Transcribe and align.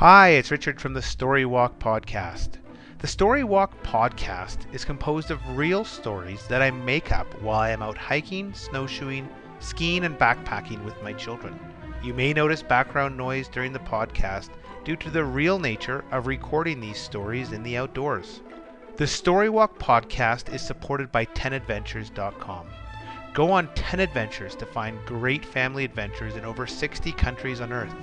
Hi, 0.00 0.28
it's 0.30 0.50
Richard 0.50 0.80
from 0.80 0.94
the 0.94 1.02
Story 1.02 1.44
Walk 1.44 1.78
Podcast. 1.78 2.52
The 3.00 3.06
Story 3.06 3.44
Walk 3.44 3.82
Podcast 3.82 4.60
is 4.72 4.82
composed 4.82 5.30
of 5.30 5.58
real 5.58 5.84
stories 5.84 6.46
that 6.46 6.62
I 6.62 6.70
make 6.70 7.12
up 7.12 7.26
while 7.42 7.60
I 7.60 7.68
am 7.68 7.82
out 7.82 7.98
hiking, 7.98 8.54
snowshoeing, 8.54 9.28
skiing, 9.58 10.04
and 10.06 10.18
backpacking 10.18 10.82
with 10.86 11.02
my 11.02 11.12
children. 11.12 11.60
You 12.02 12.14
may 12.14 12.32
notice 12.32 12.62
background 12.62 13.18
noise 13.18 13.46
during 13.48 13.74
the 13.74 13.78
podcast 13.78 14.48
due 14.84 14.96
to 14.96 15.10
the 15.10 15.22
real 15.22 15.58
nature 15.58 16.02
of 16.12 16.26
recording 16.26 16.80
these 16.80 16.96
stories 16.96 17.52
in 17.52 17.62
the 17.62 17.76
outdoors. 17.76 18.40
The 18.96 19.04
Storywalk 19.04 19.76
podcast 19.76 20.50
is 20.50 20.62
supported 20.62 21.12
by 21.12 21.26
10adventures.com. 21.26 22.66
Go 23.34 23.52
on 23.52 23.68
10 23.74 24.00
adventures 24.00 24.54
to 24.54 24.64
find 24.64 24.98
great 25.04 25.44
family 25.44 25.84
adventures 25.84 26.36
in 26.36 26.46
over 26.46 26.66
60 26.66 27.12
countries 27.12 27.60
on 27.60 27.70
Earth. 27.70 27.94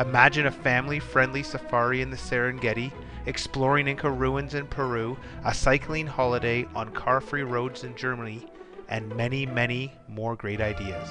Imagine 0.00 0.46
a 0.46 0.50
family 0.50 0.98
friendly 0.98 1.42
safari 1.44 2.02
in 2.02 2.10
the 2.10 2.16
Serengeti, 2.16 2.92
exploring 3.26 3.86
Inca 3.86 4.10
ruins 4.10 4.54
in 4.54 4.66
Peru, 4.66 5.16
a 5.44 5.54
cycling 5.54 6.06
holiday 6.06 6.66
on 6.74 6.90
car 6.90 7.20
free 7.20 7.44
roads 7.44 7.84
in 7.84 7.94
Germany, 7.94 8.44
and 8.88 9.14
many, 9.16 9.46
many 9.46 9.92
more 10.08 10.34
great 10.34 10.60
ideas. 10.60 11.08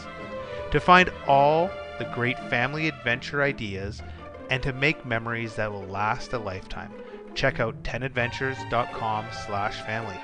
To 0.71 0.79
find 0.79 1.11
all 1.27 1.69
the 1.97 2.05
great 2.13 2.37
family 2.49 2.87
adventure 2.87 3.41
ideas 3.41 4.01
and 4.49 4.61
to 4.63 4.73
make 4.73 5.05
memories 5.05 5.55
that 5.55 5.71
will 5.71 5.85
last 5.85 6.33
a 6.33 6.37
lifetime, 6.37 6.91
check 7.35 7.59
out 7.61 7.81
10adventures.com 7.83 9.25
slash 9.45 9.79
family. 9.81 10.19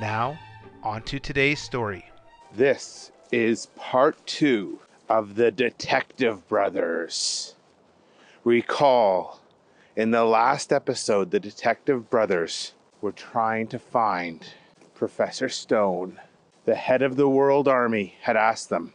Now, 0.00 0.36
on 0.82 1.02
to 1.02 1.20
today's 1.20 1.60
story. 1.60 2.06
This 2.54 3.12
is 3.30 3.66
part 3.76 4.16
two 4.26 4.80
of 5.08 5.36
the 5.36 5.50
Detective 5.50 6.46
Brothers. 6.48 7.54
Recall, 8.44 9.38
in 9.94 10.10
the 10.10 10.24
last 10.24 10.72
episode, 10.72 11.30
the 11.30 11.38
Detective 11.38 12.10
Brothers 12.10 12.72
were 13.00 13.12
trying 13.12 13.68
to 13.68 13.78
find 13.78 14.44
Professor 14.96 15.48
Stone. 15.48 16.18
The 16.64 16.74
head 16.74 17.02
of 17.02 17.14
the 17.14 17.28
World 17.28 17.68
Army 17.68 18.16
had 18.22 18.36
asked 18.36 18.68
them 18.68 18.94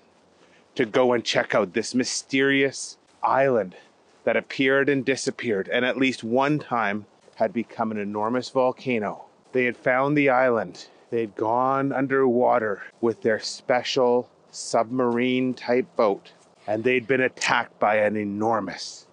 to 0.75 0.85
go 0.85 1.13
and 1.13 1.23
check 1.23 1.55
out 1.55 1.71
this 1.71 1.95
mysterious 1.95 2.97
island 3.23 3.77
that 4.25 4.35
appeared 4.35 4.89
and 4.89 5.05
disappeared, 5.05 5.69
and 5.69 5.85
at 5.85 5.95
least 5.95 6.25
one 6.25 6.59
time 6.59 7.05
had 7.35 7.53
become 7.53 7.91
an 7.91 7.97
enormous 7.97 8.49
volcano. 8.49 9.27
They 9.53 9.63
had 9.63 9.77
found 9.77 10.17
the 10.17 10.29
island. 10.29 10.87
They 11.09 11.21
had 11.21 11.37
gone 11.37 11.93
underwater 11.93 12.83
with 12.99 13.21
their 13.21 13.39
special 13.39 14.29
submarine 14.51 15.53
type 15.53 15.95
boat, 15.95 16.33
and 16.67 16.83
they'd 16.83 17.07
been 17.07 17.21
attacked 17.21 17.79
by 17.79 17.99
an 17.99 18.17
enormous 18.17 19.06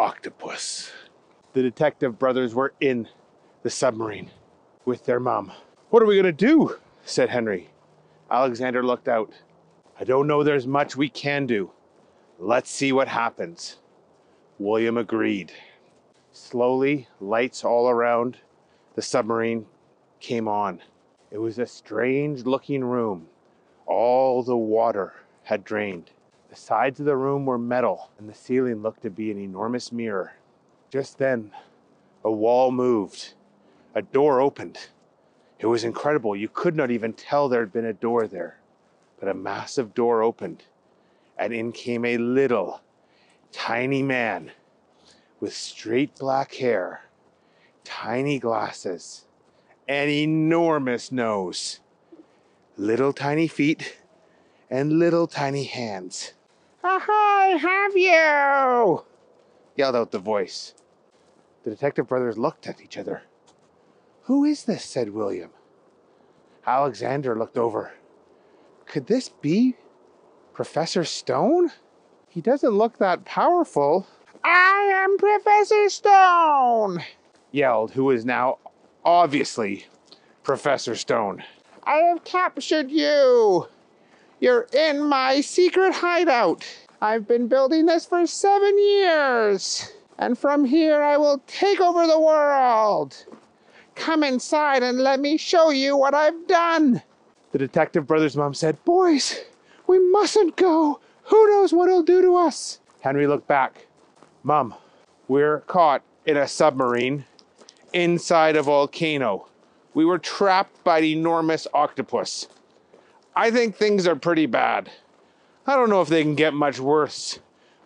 octopus. 0.00 0.90
The 1.52 1.60
detective 1.60 2.18
brothers 2.18 2.54
were 2.54 2.72
in 2.80 3.06
the 3.62 3.68
submarine 3.68 4.30
with 4.86 5.04
their 5.04 5.20
mom. 5.20 5.52
What 5.90 6.02
are 6.02 6.06
we 6.06 6.14
going 6.14 6.24
to 6.24 6.32
do? 6.32 6.78
said 7.04 7.28
Henry. 7.28 7.68
Alexander 8.30 8.82
looked 8.82 9.08
out. 9.08 9.30
I 10.00 10.04
don't 10.04 10.26
know 10.26 10.42
there's 10.42 10.66
much 10.66 10.96
we 10.96 11.10
can 11.10 11.44
do. 11.44 11.72
Let's 12.38 12.70
see 12.70 12.92
what 12.92 13.08
happens. 13.08 13.76
William 14.58 14.96
agreed. 14.96 15.52
Slowly, 16.32 17.06
lights 17.20 17.62
all 17.62 17.90
around 17.90 18.38
the 18.94 19.02
submarine 19.02 19.66
came 20.18 20.48
on. 20.48 20.80
It 21.30 21.38
was 21.38 21.58
a 21.58 21.66
strange 21.66 22.46
looking 22.46 22.82
room. 22.84 23.26
All 23.84 24.42
the 24.42 24.56
water 24.56 25.12
had 25.42 25.62
drained. 25.62 26.10
The 26.50 26.56
sides 26.56 26.98
of 26.98 27.06
the 27.06 27.16
room 27.16 27.46
were 27.46 27.58
metal, 27.58 28.10
and 28.18 28.28
the 28.28 28.34
ceiling 28.34 28.82
looked 28.82 29.02
to 29.02 29.10
be 29.10 29.30
an 29.30 29.38
enormous 29.38 29.92
mirror. 29.92 30.32
Just 30.90 31.16
then, 31.16 31.52
a 32.24 32.30
wall 32.30 32.72
moved. 32.72 33.34
A 33.94 34.02
door 34.02 34.40
opened. 34.40 34.76
It 35.60 35.66
was 35.66 35.84
incredible. 35.84 36.34
You 36.34 36.48
could 36.48 36.74
not 36.74 36.90
even 36.90 37.12
tell 37.12 37.48
there 37.48 37.60
had 37.60 37.72
been 37.72 37.84
a 37.84 37.92
door 37.92 38.26
there. 38.26 38.58
But 39.20 39.28
a 39.28 39.34
massive 39.34 39.94
door 39.94 40.24
opened, 40.24 40.64
and 41.38 41.52
in 41.52 41.70
came 41.70 42.04
a 42.04 42.18
little, 42.18 42.80
tiny 43.52 44.02
man 44.02 44.50
with 45.38 45.54
straight 45.54 46.18
black 46.18 46.54
hair, 46.54 47.02
tiny 47.84 48.40
glasses, 48.40 49.24
an 49.86 50.08
enormous 50.08 51.12
nose, 51.12 51.78
little 52.76 53.12
tiny 53.12 53.46
feet, 53.46 53.98
and 54.68 54.98
little 54.98 55.28
tiny 55.28 55.64
hands. 55.64 56.32
I 56.82 57.58
have 57.60 57.96
you! 57.96 59.04
yelled 59.76 59.96
out 59.96 60.10
the 60.10 60.18
voice. 60.18 60.74
The 61.62 61.70
detective 61.70 62.08
brothers 62.08 62.38
looked 62.38 62.66
at 62.66 62.80
each 62.80 62.96
other. 62.96 63.22
Who 64.22 64.44
is 64.44 64.64
this? 64.64 64.84
said 64.84 65.10
William. 65.10 65.50
Alexander 66.66 67.36
looked 67.38 67.58
over. 67.58 67.92
Could 68.86 69.06
this 69.06 69.28
be 69.28 69.76
Professor 70.52 71.04
Stone? 71.04 71.70
He 72.28 72.40
doesn't 72.40 72.70
look 72.70 72.98
that 72.98 73.24
powerful. 73.24 74.06
I 74.44 74.90
am 75.02 75.18
Professor 75.18 75.88
Stone, 75.88 77.02
yelled 77.50 77.92
who 77.92 78.10
is 78.10 78.24
now 78.24 78.58
obviously 79.04 79.86
Professor 80.42 80.94
Stone. 80.94 81.42
I 81.84 81.96
have 81.96 82.24
captured 82.24 82.90
you. 82.90 83.66
You're 84.40 84.66
in 84.72 85.02
my 85.02 85.42
secret 85.42 85.92
hideout. 85.92 86.66
I've 87.02 87.28
been 87.28 87.46
building 87.46 87.84
this 87.84 88.06
for 88.06 88.26
seven 88.26 88.78
years. 88.78 89.92
And 90.18 90.38
from 90.38 90.64
here, 90.64 91.02
I 91.02 91.18
will 91.18 91.42
take 91.46 91.78
over 91.78 92.06
the 92.06 92.18
world. 92.18 93.26
Come 93.94 94.24
inside 94.24 94.82
and 94.82 94.98
let 94.98 95.20
me 95.20 95.36
show 95.36 95.68
you 95.68 95.94
what 95.94 96.14
I've 96.14 96.46
done. 96.46 97.02
The 97.52 97.58
detective 97.58 98.06
brother's 98.06 98.36
mom 98.36 98.54
said, 98.54 98.82
Boys, 98.86 99.38
we 99.86 99.98
mustn't 100.10 100.56
go. 100.56 101.00
Who 101.24 101.50
knows 101.50 101.74
what 101.74 101.90
he'll 101.90 102.02
do 102.02 102.22
to 102.22 102.36
us? 102.36 102.80
Henry 103.00 103.26
looked 103.26 103.46
back. 103.46 103.86
Mom, 104.42 104.74
we're 105.28 105.60
caught 105.60 106.02
in 106.24 106.38
a 106.38 106.48
submarine 106.48 107.26
inside 107.92 108.56
a 108.56 108.62
volcano. 108.62 109.48
We 109.92 110.06
were 110.06 110.18
trapped 110.18 110.82
by 110.82 110.98
an 110.98 111.04
enormous 111.04 111.66
octopus. 111.74 112.46
I 113.40 113.50
think 113.50 113.74
things 113.74 114.06
are 114.06 114.16
pretty 114.16 114.44
bad. 114.44 114.90
I 115.66 115.74
don't 115.74 115.88
know 115.88 116.02
if 116.02 116.08
they 116.08 116.22
can 116.22 116.34
get 116.34 116.52
much 116.52 116.78
worse 116.78 117.38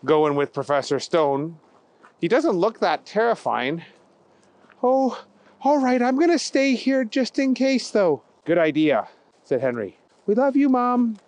going 0.04 0.34
with 0.34 0.53
Professor 0.53 0.98
Stone. 0.98 1.60
He 2.20 2.26
doesn't 2.26 2.56
look 2.56 2.81
that 2.81 3.06
terrifying. 3.06 3.84
Oh, 4.82 5.25
all 5.60 5.78
right, 5.78 6.03
I'm 6.03 6.16
going 6.16 6.32
to 6.32 6.41
stay 6.41 6.75
here 6.75 7.04
just 7.04 7.38
in 7.38 7.54
case, 7.54 7.92
though. 7.92 8.25
Good 8.44 8.59
idea, 8.59 9.06
said 9.44 9.60
Henry. 9.60 9.97
We 10.26 10.34
love 10.34 10.56
you, 10.56 10.69
Mom, 10.69 11.19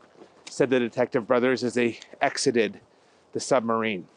said 0.51 0.71
the 0.71 0.81
detective 0.81 1.29
brothers 1.29 1.63
as 1.63 1.75
they 1.75 2.01
exited 2.21 2.81
the 3.33 3.39
submarine. 3.39 4.09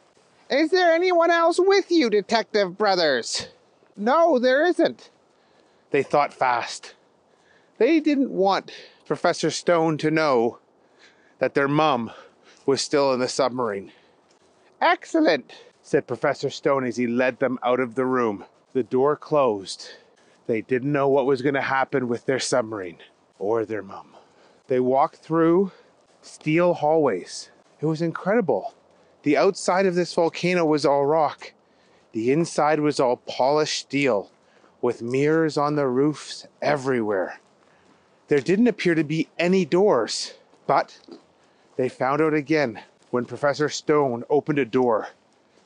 Is 0.50 0.72
there 0.72 0.92
anyone 0.92 1.30
else 1.30 1.60
with 1.60 1.92
you, 1.92 2.10
detective 2.10 2.80
brothers? 2.80 3.50
No, 3.96 4.40
there 4.40 4.66
isn't. 4.66 5.12
They 5.92 6.02
thought 6.02 6.34
fast. 6.34 6.96
They 7.78 8.00
didn't 8.00 8.32
want 8.32 8.72
Professor 9.10 9.50
Stone 9.50 9.98
to 9.98 10.12
know 10.12 10.60
that 11.40 11.56
their 11.56 11.68
mum 11.68 12.12
was 12.68 12.80
still 12.80 13.12
in 13.12 13.20
the 13.20 13.28
submarine. 13.28 13.92
Excellent, 14.80 15.52
said 15.82 16.06
Professor 16.06 16.52
Stone 16.52 16.86
as 16.86 16.98
he 16.98 17.08
led 17.08 17.40
them 17.40 17.58
out 17.64 17.80
of 17.80 17.96
the 17.96 18.06
room. 18.06 18.46
The 18.74 18.84
door 18.84 19.16
closed. 19.16 19.90
They 20.46 20.62
didn't 20.62 20.92
know 20.92 21.10
what 21.10 21.26
was 21.26 21.42
going 21.42 21.56
to 21.56 21.62
happen 21.64 22.08
with 22.08 22.28
their 22.28 22.38
submarine 22.38 23.00
or 23.40 23.66
their 23.66 23.82
mum. 23.82 24.16
They 24.68 24.80
walked 24.80 25.16
through 25.16 25.72
steel 26.22 26.76
hallways. 26.76 27.50
It 27.82 27.88
was 27.88 28.04
incredible. 28.04 28.76
The 29.24 29.38
outside 29.38 29.88
of 29.88 29.96
this 29.96 30.14
volcano 30.14 30.66
was 30.66 30.86
all 30.86 31.08
rock. 31.08 31.54
The 32.12 32.32
inside 32.32 32.80
was 32.80 33.00
all 33.00 33.18
polished 33.18 33.80
steel 33.80 34.30
with 34.84 35.02
mirrors 35.02 35.58
on 35.58 35.78
the 35.78 35.88
roofs 35.88 36.46
everywhere. 36.62 37.40
There 38.30 38.40
didn't 38.40 38.68
appear 38.68 38.94
to 38.94 39.04
be 39.04 39.28
any 39.40 39.66
doors, 39.66 40.36
but 40.68 41.00
they 41.78 41.90
found 41.90 42.22
out 42.22 42.36
again 42.36 42.80
when 43.10 43.26
Professor 43.26 43.70
Stone 43.70 44.24
opened 44.30 44.60
a 44.60 44.66
door 44.66 45.08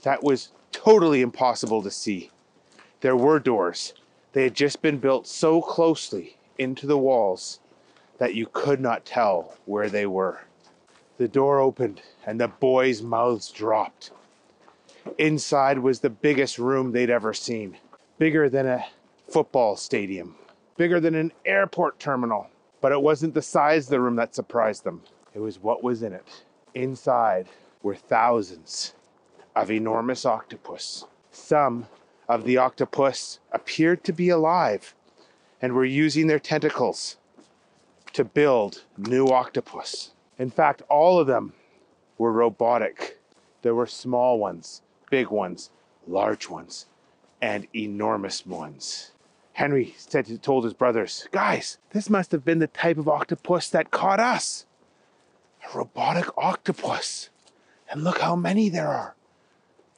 that 0.04 0.24
was 0.24 0.54
totally 0.72 1.20
impossible 1.20 1.84
to 1.84 1.92
see. 1.92 2.32
There 3.02 3.18
were 3.18 3.40
doors. 3.40 3.94
They 4.32 4.44
had 4.44 4.56
just 4.56 4.82
been 4.82 5.00
built 5.00 5.28
so 5.28 5.62
closely 5.62 6.38
into 6.58 6.88
the 6.88 6.98
walls 6.98 7.60
that 8.18 8.34
you 8.34 8.48
could 8.54 8.80
not 8.80 9.04
tell 9.04 9.58
where 9.66 9.90
they 9.90 10.06
were. 10.06 10.46
The 11.18 11.28
door 11.28 11.60
opened 11.60 12.02
and 12.26 12.40
the 12.40 12.48
boys' 12.48 13.02
mouths 13.02 13.52
dropped. 13.52 14.12
Inside 15.18 15.80
was 15.80 16.00
the 16.00 16.10
biggest 16.10 16.58
room 16.58 16.94
they'd 16.94 17.10
ever 17.10 17.34
seen, 17.34 17.76
bigger 18.18 18.48
than 18.48 18.68
a 18.68 18.86
football 19.28 19.76
stadium, 19.76 20.36
bigger 20.78 21.02
than 21.02 21.14
an 21.14 21.34
airport 21.46 22.00
terminal. 22.00 22.48
But 22.84 22.92
it 22.92 23.02
wasn't 23.02 23.34
the 23.34 23.42
size 23.42 23.86
of 23.86 23.92
the 23.92 24.02
room 24.02 24.18
that 24.18 24.36
surprised 24.36 24.84
them, 24.84 25.04
it 25.34 25.40
was 25.40 25.58
what 25.58 25.82
was 25.82 26.04
in 26.04 26.12
it. 26.12 26.44
Inside 26.74 27.48
were 27.82 27.96
thousands 27.96 28.94
of 29.56 29.72
enormous 29.72 30.26
octopus. 30.26 31.06
Some 31.32 31.88
of 32.28 32.44
the 32.44 32.58
octopus 32.58 33.40
appeared 33.54 34.04
to 34.04 34.12
be 34.12 34.28
alive 34.28 34.96
and 35.62 35.72
were 35.72 35.86
using 35.86 36.28
their 36.28 36.40
tentacles 36.40 37.16
to 38.12 38.26
build 38.26 38.84
new 38.98 39.28
octopus. 39.28 40.12
In 40.38 40.50
fact, 40.50 40.82
all 40.90 41.20
of 41.20 41.28
them 41.28 41.54
were 42.18 42.34
robotic. 42.34 43.18
There 43.62 43.76
were 43.76 43.88
small 43.88 44.40
ones, 44.40 44.82
big 45.10 45.30
ones, 45.30 45.70
large 46.06 46.50
ones, 46.50 46.88
and 47.42 47.66
enormous 47.74 48.46
ones. 48.46 49.13
Henry 49.54 49.94
said, 49.98 50.42
told 50.42 50.64
his 50.64 50.74
brothers, 50.74 51.28
Guys, 51.32 51.78
this 51.92 52.10
must 52.10 52.32
have 52.32 52.44
been 52.44 52.60
the 52.60 52.68
type 52.68 52.98
of 52.98 53.08
octopus 53.08 53.70
that 53.70 53.92
caught 53.92 54.20
us. 54.20 54.66
A 55.72 55.78
robotic 55.78 56.26
octopus. 56.38 57.30
And 57.90 58.04
look 58.04 58.20
how 58.20 58.36
many 58.36 58.70
there 58.70 58.88
are. 58.88 59.16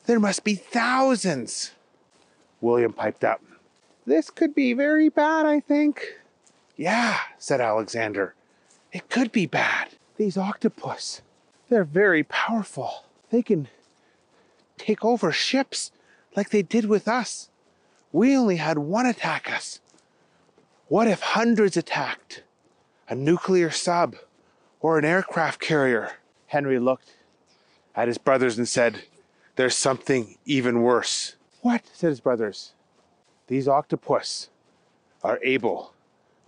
There 0.06 0.20
must 0.20 0.44
be 0.44 0.56
thousands. 0.56 1.72
William 2.62 2.94
piped 2.94 3.24
up. 3.24 3.42
This 4.06 4.30
could 4.30 4.54
be 4.54 4.74
very 4.74 5.10
bad, 5.10 5.46
I 5.46 5.60
think. 5.62 6.20
Yeah, 6.76 7.18
said 7.40 7.62
Alexander. 7.62 8.36
It 8.92 9.10
could 9.10 9.32
be 9.32 9.46
bad. 9.46 9.90
These 10.18 10.38
octopus, 10.38 11.22
they're 11.70 11.84
very 11.84 12.24
powerful. 12.24 13.06
They 13.30 13.42
can 13.42 13.68
take 14.78 15.04
over 15.04 15.32
ships 15.32 15.92
like 16.36 16.50
they 16.50 16.62
did 16.62 16.86
with 16.86 17.08
us. 17.08 17.50
We 18.16 18.38
only 18.38 18.56
had 18.56 18.78
one 18.78 19.06
attack 19.06 19.52
us. 19.52 19.82
What 20.88 21.10
if 21.10 21.20
hundreds 21.20 21.76
attacked? 21.76 22.44
A 23.10 23.14
nuclear 23.14 23.70
sub 23.70 24.16
or 24.80 24.98
an 24.98 25.04
aircraft 25.04 25.60
carrier? 25.60 26.14
Henry 26.48 26.80
looked 26.80 27.18
at 27.94 28.08
his 28.08 28.18
brothers 28.18 28.58
and 28.58 28.70
said, 28.70 29.02
There's 29.58 29.76
something 29.76 30.38
even 30.46 30.82
worse. 30.82 31.36
What? 31.60 31.82
said 31.92 32.08
his 32.08 32.22
brothers. 32.22 32.72
These 33.48 33.68
octopus 33.68 34.48
are 35.22 35.38
able 35.44 35.92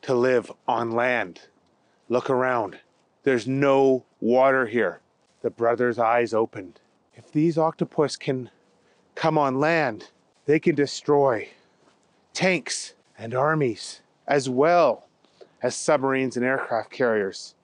to 0.03 0.15
live 0.15 0.49
on 0.69 0.91
land. 0.91 1.49
Look 2.07 2.29
around. 2.29 2.79
There's 3.23 3.45
no 3.45 4.05
water 4.21 4.67
here. 4.67 5.01
The 5.41 5.49
brothers' 5.49 5.99
eyes 5.99 6.33
opened. 6.33 6.79
If 7.13 7.29
these 7.29 7.57
octopus 7.57 8.15
can 8.15 8.51
come 9.15 9.37
on 9.37 9.59
land, 9.59 10.11
they 10.45 10.61
can 10.61 10.73
destroy 10.73 11.49
tanks 12.37 12.93
and 13.17 13.33
armies 13.33 14.01
as 14.27 14.47
well 14.47 15.07
as 15.63 15.75
submarines 15.75 16.37
and 16.37 16.45
aircraft 16.45 16.91
carriers. 16.91 17.55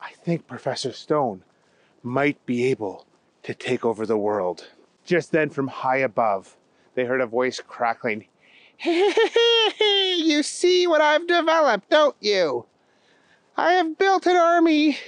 I 0.00 0.12
think 0.12 0.46
Professor 0.46 0.92
Stone 0.92 1.42
might 2.04 2.46
be 2.46 2.66
able 2.66 3.04
to 3.42 3.52
take 3.52 3.84
over 3.84 4.06
the 4.06 4.16
world. 4.16 4.68
Just 5.04 5.32
then, 5.32 5.50
from 5.50 5.66
high 5.66 5.96
above, 5.96 6.56
they 6.94 7.04
heard 7.04 7.20
a 7.20 7.26
voice 7.26 7.60
crackling. 7.66 8.26
you 8.84 10.40
see 10.44 10.86
what 10.86 11.00
I've 11.00 11.26
developed, 11.26 11.90
don't 11.90 12.14
you? 12.20 12.64
I 13.56 13.72
have 13.72 13.98
built 13.98 14.26
an 14.26 14.36
army 14.36 14.98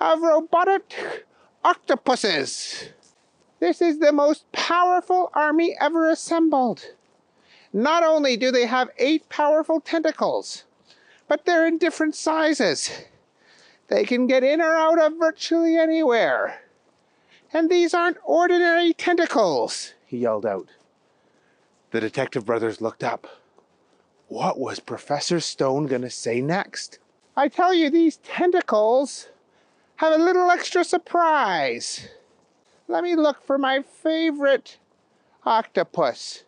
of 0.00 0.22
robotic 0.22 1.26
octopuses. 1.62 2.88
This 3.60 3.82
is 3.82 3.98
the 3.98 4.10
most 4.10 4.50
powerful 4.52 5.30
army 5.34 5.76
ever 5.78 6.08
assembled. 6.08 6.94
Not 7.72 8.04
only 8.04 8.36
do 8.36 8.50
they 8.50 8.66
have 8.66 8.90
eight 8.98 9.28
powerful 9.28 9.80
tentacles, 9.80 10.64
but 11.26 11.44
they're 11.44 11.66
in 11.66 11.78
different 11.78 12.14
sizes. 12.14 12.90
They 13.88 14.04
can 14.04 14.26
get 14.26 14.44
in 14.44 14.60
or 14.60 14.74
out 14.74 15.00
of 15.00 15.18
virtually 15.18 15.76
anywhere. 15.76 16.62
And 17.52 17.70
these 17.70 17.94
aren't 17.94 18.18
ordinary 18.24 18.92
tentacles, 18.92 19.94
he 20.06 20.18
yelled 20.18 20.46
out. 20.46 20.68
The 21.90 22.00
detective 22.00 22.46
brothers 22.46 22.80
looked 22.80 23.04
up. 23.04 23.26
What 24.28 24.58
was 24.58 24.80
Professor 24.80 25.40
Stone 25.40 25.86
going 25.86 26.02
to 26.02 26.10
say 26.10 26.40
next? 26.40 26.98
I 27.36 27.48
tell 27.48 27.74
you, 27.74 27.90
these 27.90 28.16
tentacles 28.18 29.28
have 29.96 30.12
a 30.12 30.22
little 30.22 30.50
extra 30.50 30.84
surprise. 30.84 32.08
Let 32.88 33.04
me 33.04 33.14
look 33.14 33.42
for 33.42 33.58
my 33.58 33.82
favorite 33.82 34.78
octopus. 35.44 36.44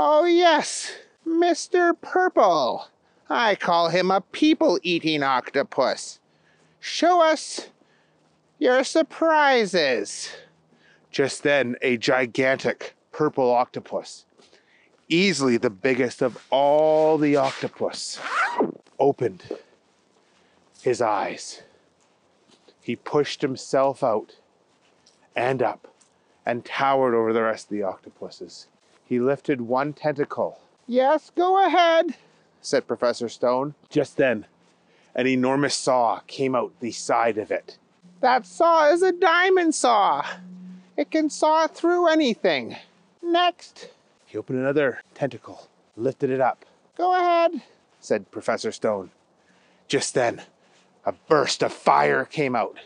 Oh, 0.00 0.26
yes, 0.26 0.92
Mr. 1.26 1.92
Purple. 2.00 2.86
I 3.28 3.56
call 3.56 3.88
him 3.88 4.12
a 4.12 4.20
people 4.20 4.78
eating 4.84 5.24
octopus. 5.24 6.20
Show 6.78 7.20
us 7.20 7.70
your 8.60 8.84
surprises. 8.84 10.30
Just 11.10 11.42
then, 11.42 11.74
a 11.82 11.96
gigantic 11.96 12.94
purple 13.10 13.50
octopus, 13.50 14.24
easily 15.08 15.56
the 15.56 15.68
biggest 15.68 16.22
of 16.22 16.46
all 16.50 17.18
the 17.18 17.34
octopus, 17.34 18.20
opened 19.00 19.42
his 20.80 21.02
eyes. 21.02 21.62
He 22.80 22.94
pushed 22.94 23.42
himself 23.42 24.04
out 24.04 24.36
and 25.34 25.60
up 25.60 25.92
and 26.46 26.64
towered 26.64 27.14
over 27.14 27.32
the 27.32 27.42
rest 27.42 27.66
of 27.66 27.70
the 27.70 27.82
octopuses. 27.82 28.68
He 29.08 29.18
lifted 29.18 29.62
one 29.62 29.94
tentacle. 29.94 30.60
Yes, 30.86 31.32
go 31.34 31.66
ahead, 31.66 32.14
said 32.60 32.86
Professor 32.86 33.30
Stone. 33.30 33.74
Just 33.88 34.18
then, 34.18 34.44
an 35.14 35.26
enormous 35.26 35.74
saw 35.74 36.20
came 36.26 36.54
out 36.54 36.72
the 36.80 36.92
side 36.92 37.38
of 37.38 37.50
it. 37.50 37.78
That 38.20 38.44
saw 38.44 38.90
is 38.90 39.02
a 39.02 39.12
diamond 39.12 39.74
saw. 39.74 40.26
It 40.94 41.10
can 41.10 41.30
saw 41.30 41.66
through 41.68 42.08
anything. 42.08 42.76
Next. 43.22 43.88
He 44.26 44.36
opened 44.36 44.58
another 44.58 45.00
tentacle, 45.14 45.68
lifted 45.96 46.28
it 46.28 46.42
up. 46.42 46.66
Go 46.98 47.16
ahead, 47.16 47.62
said 48.00 48.30
Professor 48.30 48.72
Stone. 48.72 49.10
Just 49.86 50.12
then, 50.12 50.42
a 51.06 51.12
burst 51.12 51.62
of 51.62 51.72
fire 51.72 52.26
came 52.26 52.54
out. 52.54 52.76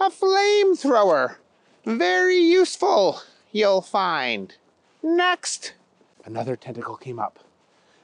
A 0.00 0.08
flamethrower. 0.08 1.36
Very 1.84 2.38
useful, 2.38 3.20
you'll 3.50 3.82
find. 3.82 4.54
Next. 5.02 5.74
Another 6.24 6.54
tentacle 6.54 6.96
came 6.96 7.18
up. 7.18 7.38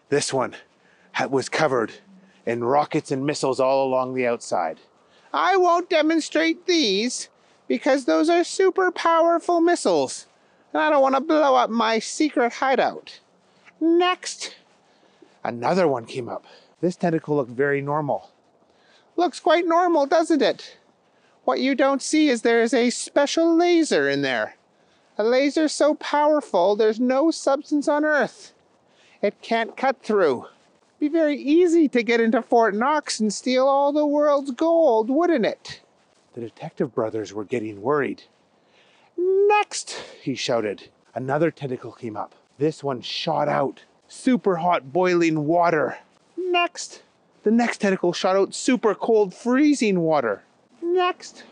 This 0.08 0.32
one 0.32 0.56
was 1.28 1.48
covered 1.48 1.92
in 2.46 2.64
rockets 2.64 3.10
and 3.10 3.24
missiles 3.24 3.60
all 3.60 3.86
along 3.86 4.14
the 4.14 4.26
outside. 4.26 4.78
I 5.32 5.56
won't 5.56 5.90
demonstrate 5.90 6.66
these 6.66 7.28
because 7.68 8.04
those 8.04 8.28
are 8.28 8.42
super 8.42 8.90
powerful 8.90 9.60
missiles, 9.60 10.26
and 10.72 10.82
I 10.82 10.90
don't 10.90 11.02
want 11.02 11.14
to 11.14 11.20
blow 11.20 11.54
up 11.54 11.70
my 11.70 11.98
secret 11.98 12.54
hideout. 12.54 13.20
Next. 13.80 14.56
Another 15.44 15.86
one 15.86 16.06
came 16.06 16.28
up. 16.28 16.46
This 16.80 16.96
tentacle 16.96 17.36
looked 17.36 17.50
very 17.50 17.80
normal. 17.80 18.30
Looks 19.16 19.38
quite 19.40 19.66
normal, 19.66 20.06
doesn't 20.06 20.42
it? 20.42 20.78
What 21.44 21.60
you 21.60 21.74
don't 21.74 22.02
see 22.02 22.28
is 22.28 22.42
there 22.42 22.62
is 22.62 22.74
a 22.74 22.90
special 22.90 23.54
laser 23.54 24.08
in 24.08 24.22
there. 24.22 24.56
A 25.20 25.24
laser 25.24 25.66
so 25.66 25.94
powerful 25.94 26.76
there's 26.76 27.00
no 27.00 27.32
substance 27.32 27.88
on 27.88 28.04
Earth. 28.04 28.52
It 29.20 29.42
can't 29.42 29.76
cut 29.76 30.00
through. 30.00 30.46
Be 31.00 31.08
very 31.08 31.36
easy 31.36 31.88
to 31.88 32.04
get 32.04 32.20
into 32.20 32.40
Fort 32.40 32.72
Knox 32.74 33.18
and 33.18 33.32
steal 33.32 33.66
all 33.66 33.92
the 33.92 34.06
world's 34.06 34.52
gold, 34.52 35.10
wouldn't 35.10 35.44
it? 35.44 35.80
The 36.34 36.40
detective 36.42 36.94
brothers 36.94 37.34
were 37.34 37.44
getting 37.44 37.82
worried. 37.82 38.22
Next, 39.16 40.00
he 40.22 40.36
shouted. 40.36 40.88
Another 41.14 41.50
tentacle 41.50 41.92
came 41.92 42.16
up. 42.16 42.36
This 42.58 42.84
one 42.84 43.00
shot 43.00 43.48
out 43.48 43.82
super 44.06 44.56
hot 44.56 44.92
boiling 44.92 45.46
water. 45.46 45.98
Next. 46.36 47.02
The 47.42 47.50
next 47.50 47.78
tentacle 47.78 48.12
shot 48.12 48.36
out 48.36 48.54
super 48.54 48.94
cold 48.94 49.34
freezing 49.34 50.00
water. 50.00 50.42
Next. 50.80 51.42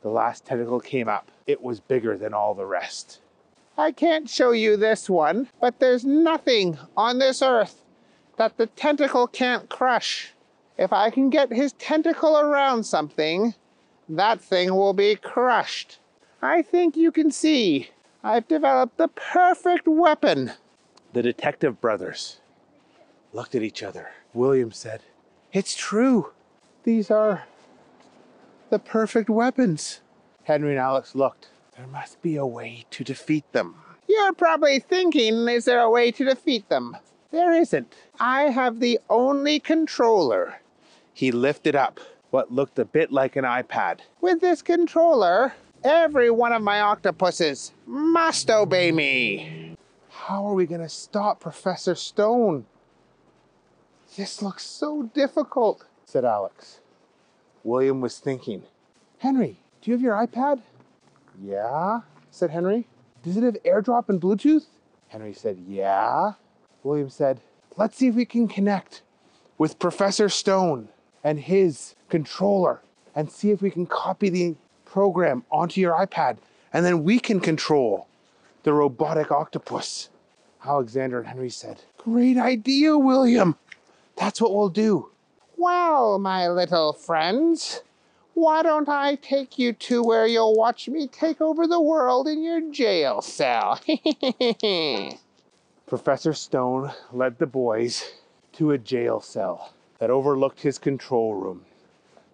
The 0.00 0.08
last 0.08 0.46
tentacle 0.46 0.80
came 0.80 1.08
up. 1.08 1.30
It 1.50 1.62
was 1.62 1.80
bigger 1.80 2.16
than 2.16 2.32
all 2.32 2.54
the 2.54 2.64
rest. 2.64 3.18
I 3.76 3.90
can't 3.90 4.30
show 4.30 4.52
you 4.52 4.76
this 4.76 5.10
one, 5.10 5.48
but 5.60 5.80
there's 5.80 6.04
nothing 6.04 6.78
on 6.96 7.18
this 7.18 7.42
earth 7.42 7.82
that 8.36 8.56
the 8.56 8.66
tentacle 8.66 9.26
can't 9.26 9.68
crush. 9.68 10.32
If 10.78 10.92
I 10.92 11.10
can 11.10 11.28
get 11.28 11.52
his 11.52 11.72
tentacle 11.72 12.38
around 12.38 12.84
something, 12.84 13.54
that 14.08 14.40
thing 14.40 14.76
will 14.76 14.92
be 14.92 15.16
crushed. 15.16 15.98
I 16.40 16.62
think 16.62 16.96
you 16.96 17.10
can 17.10 17.32
see 17.32 17.90
I've 18.22 18.46
developed 18.46 18.96
the 18.96 19.08
perfect 19.08 19.88
weapon. 19.88 20.52
The 21.12 21.22
detective 21.22 21.80
brothers 21.80 22.38
looked 23.32 23.56
at 23.56 23.62
each 23.64 23.82
other. 23.82 24.10
William 24.32 24.70
said, 24.70 25.00
It's 25.52 25.74
true. 25.74 26.30
These 26.84 27.10
are 27.10 27.46
the 28.70 28.78
perfect 28.78 29.28
weapons. 29.28 30.00
Henry 30.50 30.72
and 30.72 30.80
Alex 30.80 31.14
looked. 31.14 31.48
There 31.76 31.86
must 31.86 32.20
be 32.22 32.34
a 32.36 32.44
way 32.44 32.84
to 32.90 33.04
defeat 33.04 33.44
them. 33.52 33.76
You're 34.08 34.32
probably 34.32 34.80
thinking, 34.80 35.48
is 35.48 35.64
there 35.64 35.80
a 35.80 35.90
way 35.90 36.10
to 36.10 36.24
defeat 36.24 36.68
them? 36.68 36.96
There 37.30 37.52
isn't. 37.52 37.94
I 38.18 38.42
have 38.42 38.80
the 38.80 38.98
only 39.08 39.60
controller. 39.60 40.60
He 41.14 41.30
lifted 41.30 41.76
up 41.76 42.00
what 42.30 42.52
looked 42.52 42.78
a 42.80 42.84
bit 42.84 43.12
like 43.12 43.36
an 43.36 43.44
iPad. 43.44 44.00
With 44.20 44.40
this 44.40 44.60
controller, 44.60 45.54
Every 45.82 46.30
one 46.30 46.52
of 46.52 46.60
my 46.60 46.80
octopuses 46.80 47.72
must 47.86 48.50
obey 48.50 48.92
me. 48.92 49.76
How 50.10 50.44
are 50.44 50.52
we 50.52 50.66
going 50.66 50.82
to 50.82 50.90
stop 50.90 51.40
Professor 51.40 51.94
Stone? 51.94 52.66
This 54.14 54.42
looks 54.42 54.66
so 54.66 55.04
difficult, 55.14 55.86
said 56.04 56.26
Alex. 56.26 56.80
William 57.64 58.02
was 58.02 58.18
thinking. 58.18 58.64
Henry, 59.18 59.60
do 59.80 59.90
you 59.90 59.94
have 59.94 60.02
your 60.02 60.14
iPad? 60.14 60.60
Yeah, 61.42 62.00
said 62.30 62.50
Henry. 62.50 62.86
Does 63.22 63.36
it 63.36 63.42
have 63.42 63.62
AirDrop 63.64 64.08
and 64.08 64.20
Bluetooth? 64.20 64.66
Henry 65.08 65.32
said, 65.32 65.58
Yeah. 65.66 66.32
William 66.82 67.10
said, 67.10 67.40
Let's 67.76 67.96
see 67.96 68.08
if 68.08 68.14
we 68.14 68.24
can 68.24 68.48
connect 68.48 69.02
with 69.58 69.78
Professor 69.78 70.28
Stone 70.28 70.88
and 71.22 71.38
his 71.40 71.94
controller 72.08 72.80
and 73.14 73.30
see 73.30 73.50
if 73.50 73.62
we 73.62 73.70
can 73.70 73.86
copy 73.86 74.28
the 74.28 74.56
program 74.84 75.44
onto 75.50 75.80
your 75.80 75.94
iPad 75.94 76.38
and 76.72 76.84
then 76.84 77.04
we 77.04 77.18
can 77.18 77.40
control 77.40 78.06
the 78.62 78.72
robotic 78.72 79.30
octopus. 79.30 80.08
Alexander 80.64 81.18
and 81.18 81.28
Henry 81.28 81.50
said, 81.50 81.82
Great 81.98 82.36
idea, 82.36 82.96
William. 82.96 83.56
That's 84.16 84.40
what 84.40 84.54
we'll 84.54 84.68
do. 84.68 85.10
Well, 85.56 86.18
my 86.18 86.48
little 86.48 86.92
friends, 86.92 87.82
why 88.34 88.62
don't 88.62 88.88
I 88.88 89.16
take 89.16 89.58
you 89.58 89.72
to 89.72 90.02
where 90.02 90.26
you'll 90.26 90.54
watch 90.54 90.88
me 90.88 91.06
take 91.06 91.40
over 91.40 91.66
the 91.66 91.80
world 91.80 92.28
in 92.28 92.42
your 92.42 92.60
jail 92.70 93.22
cell? 93.22 93.80
Professor 95.86 96.32
Stone 96.32 96.92
led 97.12 97.38
the 97.38 97.46
boys 97.46 98.12
to 98.52 98.70
a 98.70 98.78
jail 98.78 99.20
cell 99.20 99.74
that 99.98 100.10
overlooked 100.10 100.62
his 100.62 100.78
control 100.78 101.34
room. 101.34 101.64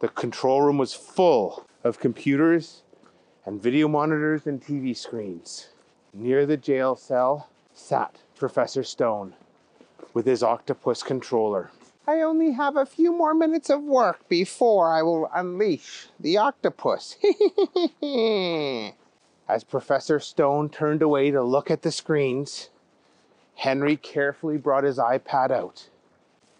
The 0.00 0.08
control 0.08 0.62
room 0.62 0.78
was 0.78 0.92
full 0.92 1.66
of 1.82 1.98
computers 1.98 2.82
and 3.44 3.62
video 3.62 3.88
monitors 3.88 4.46
and 4.46 4.60
TV 4.60 4.96
screens. 4.96 5.68
Near 6.12 6.46
the 6.46 6.56
jail 6.56 6.96
cell 6.96 7.48
sat 7.72 8.18
Professor 8.36 8.82
Stone 8.82 9.34
with 10.12 10.26
his 10.26 10.42
octopus 10.42 11.02
controller. 11.02 11.70
I 12.08 12.20
only 12.20 12.52
have 12.52 12.76
a 12.76 12.86
few 12.86 13.12
more 13.12 13.34
minutes 13.34 13.68
of 13.68 13.82
work 13.82 14.28
before 14.28 14.92
I 14.92 15.02
will 15.02 15.28
unleash 15.34 16.06
the 16.20 16.36
octopus. 16.38 17.16
As 19.48 19.64
Professor 19.64 20.20
Stone 20.20 20.70
turned 20.70 21.02
away 21.02 21.32
to 21.32 21.42
look 21.42 21.68
at 21.68 21.82
the 21.82 21.90
screens, 21.90 22.70
Henry 23.56 23.96
carefully 23.96 24.56
brought 24.56 24.84
his 24.84 24.98
iPad 24.98 25.50
out. 25.50 25.88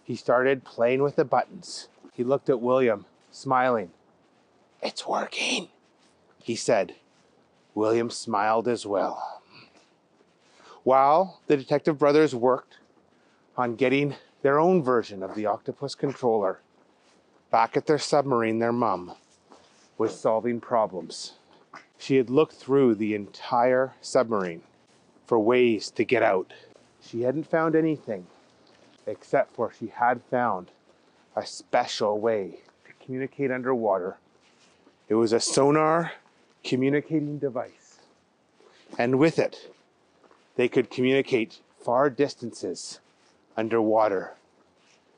He 0.03 0.15
started 0.15 0.65
playing 0.65 1.01
with 1.01 1.15
the 1.15 1.23
buttons. 1.23 1.87
He 2.11 2.25
looked 2.25 2.49
at 2.49 2.61
William, 2.61 3.05
smiling. 3.31 3.91
It's 4.81 5.07
working, 5.07 5.69
he 6.41 6.55
said. 6.55 6.95
William 7.73 8.09
smiled 8.09 8.67
as 8.67 8.85
well. 8.85 9.41
While 10.83 11.39
the 11.47 11.55
detective 11.55 11.97
brothers 11.97 12.35
worked 12.35 12.77
on 13.55 13.75
getting 13.75 14.15
their 14.47 14.59
own 14.61 14.81
version 14.81 15.23
of 15.23 15.35
the 15.35 15.45
octopus 15.45 15.93
controller, 15.93 16.61
back 17.51 17.75
at 17.75 17.85
their 17.85 17.97
submarine, 17.99 18.59
their 18.59 18.71
mum 18.71 19.11
was 19.97 20.17
solving 20.17 20.61
problems. 20.61 21.33
She 21.97 22.15
had 22.15 22.29
looked 22.29 22.53
through 22.53 22.95
the 22.95 23.13
entire 23.13 23.91
submarine 23.99 24.61
for 25.25 25.37
ways 25.37 25.91
to 25.91 26.05
get 26.05 26.23
out. 26.23 26.53
She 27.01 27.23
hadn't 27.23 27.51
found 27.51 27.75
anything 27.75 28.25
except 29.05 29.53
for 29.53 29.73
she 29.77 29.87
had 29.87 30.21
found 30.31 30.71
a 31.35 31.45
special 31.45 32.17
way 32.17 32.59
to 32.85 33.05
communicate 33.05 33.51
underwater 33.51 34.15
it 35.09 35.15
was 35.15 35.33
a 35.33 35.41
sonar 35.41 36.13
communicating 36.63 37.37
device. 37.37 37.99
And 38.97 39.19
with 39.19 39.39
it, 39.39 39.73
they 40.55 40.69
could 40.69 40.89
communicate 40.89 41.59
far 41.83 42.09
distances 42.09 43.01
underwater. 43.57 44.35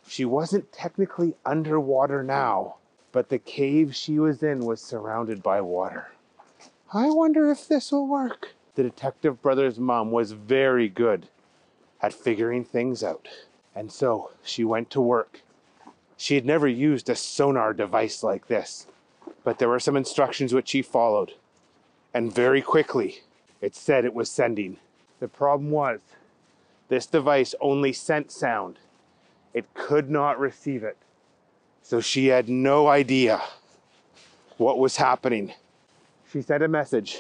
She 0.08 0.26
wasn't 0.26 0.72
technically 0.72 1.36
underwater 1.46 2.24
now, 2.24 2.78
but 3.12 3.30
the 3.30 3.38
cave 3.38 3.96
she 3.96 4.18
was 4.18 4.42
in 4.42 4.66
was 4.66 4.82
surrounded 4.82 5.44
by 5.44 5.62
water. 5.62 6.08
I 6.94 7.10
wonder 7.10 7.52
if 7.52 7.68
this 7.68 7.92
will 7.92 8.08
work. 8.08 8.56
The 8.76 8.84
detective 8.84 9.42
brother's 9.42 9.78
mom 9.78 10.12
was 10.12 10.32
very 10.32 10.90
good 10.90 11.28
at 12.02 12.14
figuring 12.14 12.64
things 12.64 13.04
out. 13.04 13.28
And 13.76 13.92
so 13.92 14.32
she 14.42 14.64
went 14.64 14.90
to 14.92 15.02
work. 15.02 15.42
She 16.18 16.36
had 16.36 16.46
never 16.46 16.68
used 16.68 17.10
a 17.10 17.16
sonar 17.16 17.74
device 17.74 18.24
like 18.24 18.48
this 18.48 18.88
but 19.44 19.58
there 19.58 19.70
were 19.70 19.80
some 19.80 19.98
instructions 19.98 20.54
which 20.54 20.70
she 20.70 20.82
followed. 20.82 21.34
And 22.14 22.34
very 22.34 22.62
quickly, 22.62 23.22
it 23.62 23.76
said 23.76 24.06
it 24.06 24.14
was 24.14 24.30
sending. 24.30 24.78
The 25.20 25.28
problem 25.28 25.72
was, 25.72 26.02
this 26.90 27.06
device 27.06 27.56
only 27.62 27.94
sent 27.94 28.32
sound. 28.32 28.78
It 29.54 29.74
could 29.74 30.10
not 30.10 30.40
receive 30.40 30.84
it. 30.84 30.98
So 31.82 32.02
she 32.02 32.28
had 32.28 32.50
no 32.50 32.88
idea 32.88 33.42
what 34.58 34.78
was 34.78 34.98
happening. 34.98 35.54
She 36.32 36.42
sent 36.42 36.62
a 36.62 36.68
message 36.68 37.20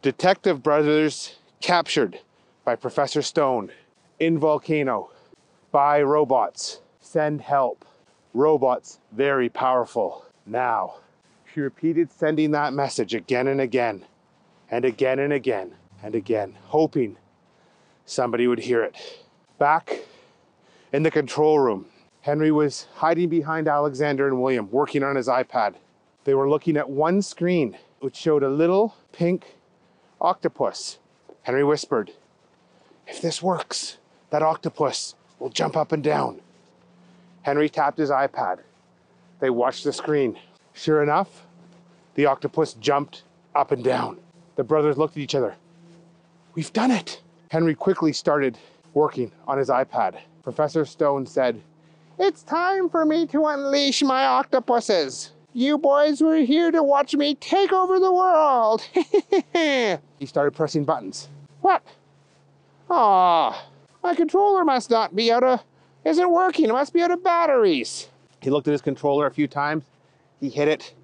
Detective 0.00 0.62
Brothers 0.62 1.36
captured 1.60 2.18
by 2.64 2.74
Professor 2.74 3.22
Stone 3.22 3.70
in 4.18 4.38
volcano 4.38 5.10
by 5.70 6.02
robots. 6.02 6.80
Send 7.00 7.40
help. 7.40 7.84
Robots 8.34 8.98
very 9.12 9.48
powerful. 9.48 10.24
Now, 10.46 10.94
she 11.52 11.60
repeated 11.60 12.10
sending 12.10 12.52
that 12.52 12.72
message 12.72 13.14
again 13.14 13.46
and 13.46 13.60
again, 13.60 14.04
and 14.70 14.84
again 14.84 15.18
and 15.18 15.32
again, 15.32 15.74
and 16.02 16.14
again, 16.14 16.56
hoping 16.64 17.16
somebody 18.12 18.46
would 18.46 18.60
hear 18.60 18.82
it. 18.82 18.96
Back 19.58 20.00
in 20.92 21.02
the 21.02 21.10
control 21.10 21.58
room, 21.58 21.86
Henry 22.20 22.52
was 22.52 22.86
hiding 22.94 23.28
behind 23.28 23.66
Alexander 23.66 24.28
and 24.28 24.40
William, 24.40 24.70
working 24.70 25.02
on 25.02 25.16
his 25.16 25.28
iPad. 25.28 25.74
They 26.24 26.34
were 26.34 26.48
looking 26.48 26.76
at 26.76 26.88
one 26.88 27.22
screen, 27.22 27.76
which 28.00 28.16
showed 28.16 28.42
a 28.42 28.48
little 28.48 28.94
pink 29.12 29.56
octopus. 30.20 30.98
Henry 31.42 31.64
whispered, 31.64 32.12
If 33.08 33.20
this 33.20 33.42
works, 33.42 33.98
that 34.30 34.42
octopus 34.42 35.14
will 35.38 35.50
jump 35.50 35.76
up 35.76 35.90
and 35.90 36.02
down. 36.02 36.40
Henry 37.42 37.68
tapped 37.68 37.98
his 37.98 38.10
iPad. 38.10 38.60
They 39.40 39.50
watched 39.50 39.82
the 39.82 39.92
screen. 39.92 40.38
Sure 40.72 41.02
enough, 41.02 41.44
the 42.14 42.26
octopus 42.26 42.74
jumped 42.74 43.24
up 43.54 43.72
and 43.72 43.82
down. 43.82 44.18
The 44.54 44.64
brothers 44.64 44.96
looked 44.96 45.16
at 45.16 45.22
each 45.22 45.34
other. 45.34 45.56
We've 46.54 46.72
done 46.72 46.90
it. 46.90 47.21
Henry 47.52 47.74
quickly 47.74 48.14
started 48.14 48.56
working 48.94 49.30
on 49.46 49.58
his 49.58 49.68
iPad. 49.68 50.18
Professor 50.42 50.86
Stone 50.86 51.26
said, 51.26 51.60
It's 52.18 52.42
time 52.42 52.88
for 52.88 53.04
me 53.04 53.26
to 53.26 53.44
unleash 53.44 54.02
my 54.02 54.24
octopuses. 54.24 55.32
You 55.52 55.76
boys 55.76 56.22
were 56.22 56.38
here 56.38 56.70
to 56.70 56.82
watch 56.82 57.14
me 57.14 57.34
take 57.34 57.70
over 57.70 58.00
the 58.00 58.10
world. 58.10 58.80
he 60.18 60.24
started 60.24 60.52
pressing 60.52 60.84
buttons. 60.84 61.28
What? 61.60 61.82
Ah, 62.88 63.66
my 64.02 64.14
controller 64.14 64.64
must 64.64 64.88
not 64.88 65.14
be 65.14 65.30
out 65.30 65.44
of, 65.44 65.62
isn't 66.06 66.32
working. 66.32 66.70
It 66.70 66.72
must 66.72 66.94
be 66.94 67.02
out 67.02 67.10
of 67.10 67.22
batteries. 67.22 68.08
He 68.40 68.48
looked 68.48 68.66
at 68.66 68.72
his 68.72 68.80
controller 68.80 69.26
a 69.26 69.30
few 69.30 69.46
times. 69.46 69.84
He 70.40 70.48
hit 70.48 70.68
it. 70.68 70.94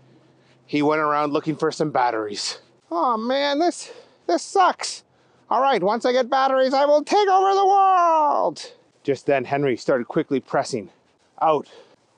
He 0.65 0.81
went 0.81 1.03
around 1.03 1.35
looking 1.35 1.57
for 1.57 1.71
some 1.71 1.91
batteries. 1.91 2.59
Oh 2.91 3.19
man, 3.19 3.59
this 3.59 3.93
this 4.27 4.43
sucks. 4.43 5.05
All 5.51 5.63
right, 5.63 5.83
once 5.83 6.05
I 6.05 6.13
get 6.13 6.29
batteries, 6.29 6.75
I 6.75 6.85
will 6.85 7.03
take 7.03 7.29
over 7.29 7.55
the 7.55 7.67
world. 7.67 8.73
Just 9.03 9.25
then, 9.25 9.45
Henry 9.45 9.77
started 9.77 10.07
quickly 10.07 10.41
pressing 10.41 10.91
out 11.41 11.69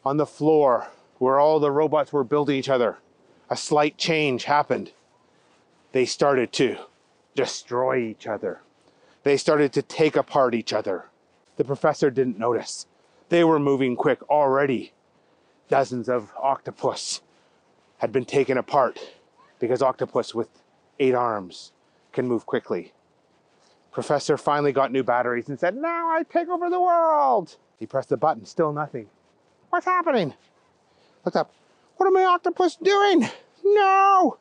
on 0.05 0.17
the 0.17 0.27
floor 0.27 0.89
where 1.19 1.39
all 1.39 1.61
the 1.61 1.71
robots 1.71 2.13
were 2.13 2.25
building 2.25 2.57
each 2.57 2.69
other. 2.69 2.99
A 3.49 3.57
slight 3.57 3.97
change 3.97 4.45
happened. 4.45 4.91
They 5.93 6.07
started 6.07 6.53
to 6.55 6.77
destroy 7.37 7.99
each 7.99 8.27
other. 8.27 8.63
They 9.23 9.37
started 9.37 9.73
to 9.75 9.83
take 9.83 10.17
apart 10.17 10.55
each 10.55 10.73
other. 10.73 11.07
The 11.57 11.65
professor 11.65 12.11
didn't 12.11 12.39
notice. 12.39 12.87
They 13.29 13.45
were 13.45 13.61
moving 13.61 13.95
quick 13.95 14.29
already 14.29 14.93
dozens 15.69 16.09
of 16.09 16.33
octopus 16.37 17.21
had 17.99 18.11
been 18.11 18.25
taken 18.25 18.59
apart 18.59 18.99
because 19.61 19.83
octopus 19.83 20.35
with 20.35 20.49
eight 20.99 21.15
arms 21.15 21.71
can 22.13 22.27
move 22.27 22.45
quickly. 22.45 22.93
Professor 23.93 24.37
finally 24.37 24.73
got 24.73 24.93
new 24.93 25.03
batteries 25.03 25.49
and 25.49 25.59
said, 25.59 25.77
Now 25.77 26.09
I 26.09 26.23
take 26.23 26.49
over 26.49 26.71
the 26.71 26.81
world. 26.81 27.57
He 27.79 27.87
pressed 27.87 28.11
the 28.11 28.17
button, 28.17 28.45
still 28.45 28.73
nothing. 28.73 29.09
What's 29.71 29.87
happening? 29.87 30.35
Looked 31.25 31.37
up. 31.37 31.53
What 31.97 32.07
are 32.07 32.13
my 32.13 32.25
octopus 32.25 32.77
doing? 32.77 33.29
No! 33.65 34.39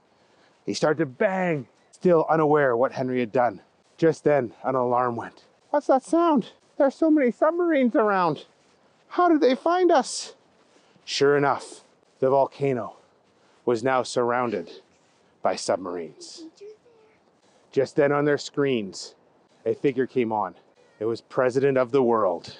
He 0.66 0.74
started 0.74 1.00
to 1.00 1.06
bang, 1.06 1.68
still 1.92 2.26
unaware 2.30 2.78
what 2.78 2.94
Henry 2.94 3.20
had 3.20 3.32
done. 3.32 3.62
Just 3.98 4.24
then, 4.24 4.54
an 4.64 4.76
alarm 4.76 5.16
went. 5.16 5.44
What's 5.72 5.88
that 5.88 6.04
sound? 6.04 6.52
There's 6.78 6.96
so 6.96 7.12
many 7.12 7.32
submarines 7.32 7.96
around. 7.96 8.46
How 9.10 9.28
did 9.28 9.42
they 9.42 9.56
find 9.56 9.92
us? 9.92 10.36
Sure 11.04 11.36
enough, 11.36 11.84
the 12.20 12.30
volcano 12.30 12.96
was 13.66 13.84
now 13.84 14.04
surrounded 14.04 14.72
by 15.42 15.56
submarines. 15.56 16.46
Just 17.72 17.96
then 17.96 18.12
on 18.12 18.26
their 18.26 18.38
screens, 18.38 19.16
a 19.70 19.76
figure 19.76 20.08
came 20.08 20.32
on. 20.32 20.56
It 21.00 21.06
was 21.06 21.22
President 21.22 21.78
of 21.78 21.92
the 21.92 22.04
World. 22.04 22.58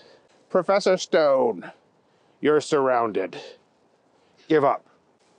Professor 0.50 0.96
Stone, 0.96 1.72
you're 2.40 2.62
surrounded. 2.62 3.38
Give 4.48 4.64
up. 4.64 4.86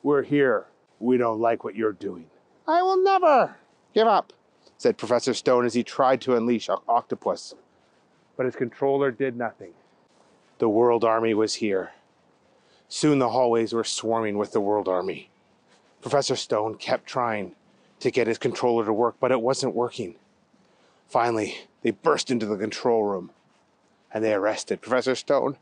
We're 0.03 0.23
here. 0.23 0.67
We 0.99 1.17
don't 1.17 1.41
like 1.41 1.65
what 1.65 1.77
you're 1.77 1.93
doing. 1.93 2.27
I 2.67 2.83
will 2.83 3.03
never 3.03 3.57
give 3.95 4.07
up, 4.07 4.33
said 4.79 4.99
Professor 4.99 5.33
Stone 5.33 5.65
as 5.65 5.75
he 5.75 5.83
tried 5.83 6.21
to 6.23 6.37
unleash 6.37 6.69
Octopus. 6.89 7.55
But 8.37 8.47
his 8.47 8.57
controller 8.57 9.11
did 9.11 9.37
nothing. 9.37 9.73
The 10.59 10.69
World 10.69 11.05
Army 11.05 11.35
was 11.35 11.55
here. 11.55 11.93
Soon 12.89 13.19
the 13.19 13.31
hallways 13.31 13.73
were 13.73 13.85
swarming 13.85 14.37
with 14.37 14.53
the 14.53 14.61
World 14.61 14.89
Army. 14.89 15.31
Professor 16.03 16.37
Stone 16.37 16.75
kept 16.77 17.07
trying 17.07 17.55
to 18.01 18.11
get 18.11 18.27
his 18.27 18.39
controller 18.39 18.85
to 18.85 18.93
work, 18.93 19.17
but 19.21 19.31
it 19.31 19.41
wasn't 19.41 19.75
working. 19.75 20.17
Finally, 21.11 21.59
they 21.83 21.91
burst 21.91 22.31
into 22.31 22.47
the 22.47 22.57
control 22.57 23.03
room 23.03 23.33
and 24.15 24.25
they 24.25 24.33
arrested 24.33 24.81
Professor 24.81 25.17
Stone. 25.17 25.57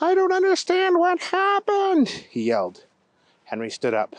I 0.00 0.14
don't 0.14 0.32
understand 0.32 0.98
what 0.98 1.20
happened, 1.20 2.08
he 2.08 2.44
yelled. 2.44 2.84
Henry 3.44 3.68
stood 3.68 3.92
up. 3.92 4.16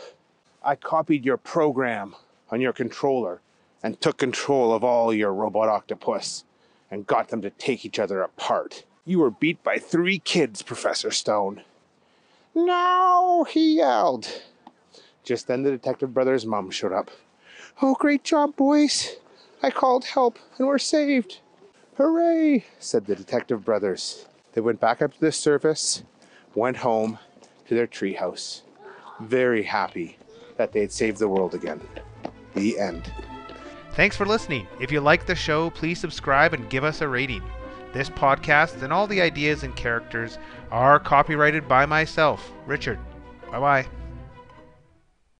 I 0.63 0.75
copied 0.75 1.25
your 1.25 1.37
program 1.37 2.15
on 2.51 2.61
your 2.61 2.73
controller 2.73 3.41
and 3.81 3.99
took 3.99 4.17
control 4.17 4.71
of 4.71 4.83
all 4.83 5.11
your 5.11 5.33
robot 5.33 5.67
octopus 5.67 6.43
and 6.91 7.07
got 7.07 7.29
them 7.29 7.41
to 7.41 7.49
take 7.49 7.83
each 7.83 7.97
other 7.97 8.21
apart. 8.21 8.83
You 9.03 9.17
were 9.17 9.31
beat 9.31 9.63
by 9.63 9.79
three 9.79 10.19
kids, 10.19 10.61
Professor 10.61 11.09
Stone. 11.09 11.63
No, 12.53 13.47
he 13.49 13.77
yelled. 13.77 14.27
Just 15.23 15.47
then 15.47 15.63
the 15.63 15.71
detective 15.71 16.13
brother's 16.13 16.45
mom 16.45 16.69
showed 16.69 16.93
up. 16.93 17.09
Oh, 17.81 17.95
great 17.95 18.23
job, 18.23 18.55
boys. 18.55 19.15
I 19.63 19.69
called 19.69 20.05
help 20.05 20.39
and 20.57 20.67
we're 20.67 20.79
saved. 20.79 21.39
Hooray, 21.97 22.65
said 22.79 23.05
the 23.05 23.15
detective 23.15 23.63
brothers. 23.63 24.25
They 24.53 24.61
went 24.61 24.79
back 24.79 25.01
up 25.01 25.13
to 25.13 25.19
the 25.19 25.31
surface, 25.31 26.03
went 26.55 26.77
home 26.77 27.19
to 27.67 27.75
their 27.75 27.87
treehouse, 27.87 28.61
very 29.19 29.63
happy 29.63 30.17
that 30.57 30.71
they 30.71 30.81
had 30.81 30.91
saved 30.91 31.19
the 31.19 31.27
world 31.27 31.53
again. 31.53 31.81
The 32.55 32.79
end. 32.79 33.11
Thanks 33.93 34.15
for 34.15 34.25
listening. 34.25 34.67
If 34.79 34.91
you 34.91 35.01
like 35.01 35.25
the 35.25 35.35
show, 35.35 35.69
please 35.69 35.99
subscribe 35.99 36.53
and 36.53 36.69
give 36.69 36.83
us 36.83 37.01
a 37.01 37.07
rating. 37.07 37.43
This 37.93 38.09
podcast 38.09 38.81
and 38.83 38.93
all 38.93 39.05
the 39.05 39.21
ideas 39.21 39.63
and 39.63 39.75
characters 39.75 40.37
are 40.71 40.99
copyrighted 40.99 41.67
by 41.67 41.85
myself, 41.85 42.51
Richard. 42.65 42.99
Bye 43.51 43.59
bye. 43.59 44.00